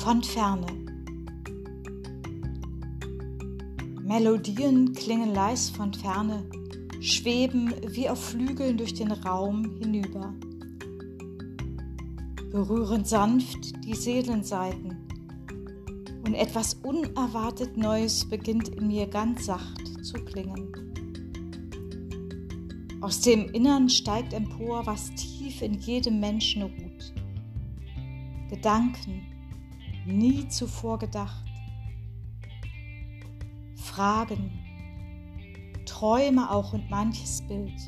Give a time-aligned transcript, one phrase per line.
[0.00, 0.66] von ferne.
[4.02, 6.42] Melodien klingen leis von ferne,
[7.00, 10.32] schweben wie auf Flügeln durch den Raum hinüber,
[12.50, 14.96] berühren sanft die Seelenseiten
[16.24, 20.72] und etwas unerwartet Neues beginnt in mir ganz sacht zu klingen.
[23.02, 27.14] Aus dem Innern steigt empor, was tief in jedem Menschen ruht.
[28.48, 29.29] Gedanken,
[30.10, 31.44] nie zuvor gedacht.
[33.76, 34.50] Fragen,
[35.86, 37.78] Träume auch und manches Bild.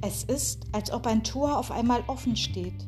[0.00, 2.86] Es ist, als ob ein Tor auf einmal offen steht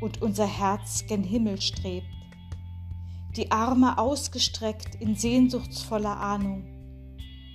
[0.00, 2.06] und unser Herz gen Himmel strebt,
[3.36, 6.64] die Arme ausgestreckt in sehnsuchtsvoller Ahnung,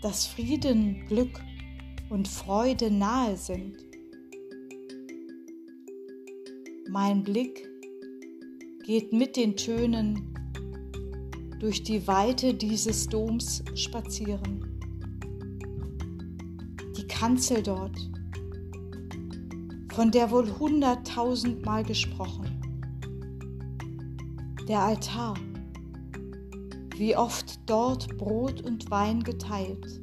[0.02, 1.42] dass Frieden, Glück
[2.10, 3.78] und Freude nahe sind.
[6.90, 7.71] Mein Blick
[8.92, 10.34] geht mit den Tönen
[11.62, 14.66] durch die Weite dieses Doms spazieren.
[16.98, 17.98] Die Kanzel dort,
[19.94, 22.48] von der wohl hunderttausendmal gesprochen.
[24.68, 25.36] Der Altar,
[26.98, 30.02] wie oft dort Brot und Wein geteilt.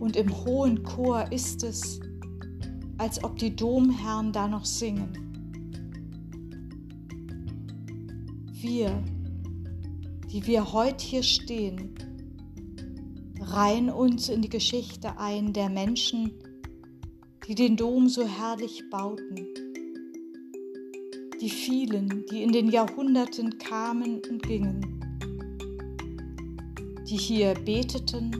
[0.00, 2.00] Und im hohen Chor ist es,
[2.98, 5.31] als ob die Domherren da noch singen.
[8.62, 9.02] Wir,
[10.30, 11.96] die wir heute hier stehen,
[13.40, 16.30] reihen uns in die Geschichte ein der Menschen,
[17.48, 19.48] die den Dom so herrlich bauten.
[21.40, 25.00] Die vielen, die in den Jahrhunderten kamen und gingen,
[27.08, 28.30] die hier beteten,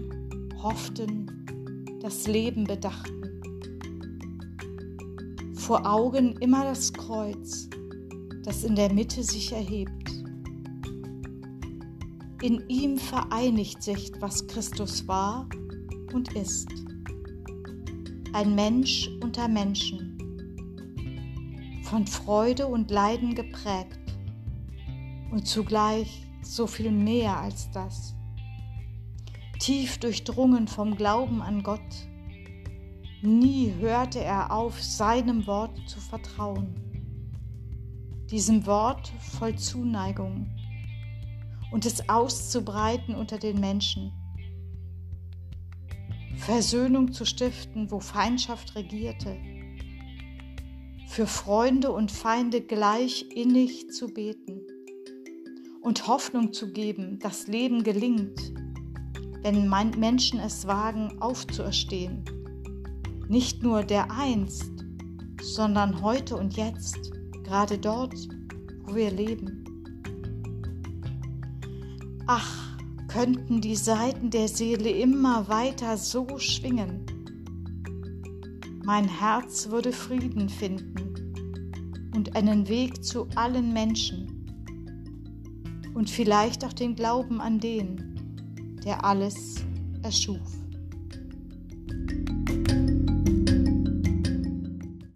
[0.62, 3.42] hofften, das Leben bedachten.
[5.56, 7.68] Vor Augen immer das Kreuz,
[8.44, 10.01] das in der Mitte sich erhebt.
[12.42, 15.48] In ihm vereinigt sich, was Christus war
[16.12, 16.68] und ist
[18.32, 20.18] ein Mensch unter Menschen,
[21.84, 24.00] von Freude und Leiden geprägt
[25.30, 28.16] und zugleich so viel mehr als das,
[29.60, 32.08] tief durchdrungen vom Glauben an Gott.
[33.22, 36.74] Nie hörte er auf, seinem Wort zu vertrauen,
[38.32, 40.50] diesem Wort voll Zuneigung
[41.72, 44.12] und es auszubreiten unter den Menschen
[46.36, 49.36] Versöhnung zu stiften, wo Feindschaft regierte,
[51.06, 54.60] für Freunde und Feinde gleich innig zu beten
[55.82, 58.52] und Hoffnung zu geben, dass Leben gelingt,
[59.42, 62.24] wenn Menschen es wagen, aufzuerstehen.
[63.28, 64.72] Nicht nur der einst,
[65.42, 67.12] sondern heute und jetzt,
[67.44, 68.16] gerade dort,
[68.84, 69.62] wo wir leben.
[72.34, 72.78] Ach,
[73.08, 77.04] könnten die Saiten der Seele immer weiter so schwingen.
[78.86, 84.46] Mein Herz würde Frieden finden und einen Weg zu allen Menschen
[85.92, 89.56] und vielleicht auch den Glauben an den, der alles
[90.02, 90.56] erschuf.